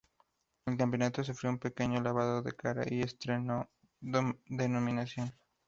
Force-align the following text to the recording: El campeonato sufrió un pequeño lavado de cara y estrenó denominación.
El 0.65 0.77
campeonato 0.77 1.23
sufrió 1.23 1.51
un 1.51 1.59
pequeño 1.59 2.01
lavado 2.01 2.41
de 2.41 2.53
cara 2.53 2.83
y 2.89 3.03
estrenó 3.03 3.69
denominación. 3.99 5.31